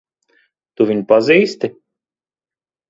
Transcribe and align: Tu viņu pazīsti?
Tu 0.79 0.89
viņu 0.93 1.07
pazīsti? 1.13 1.73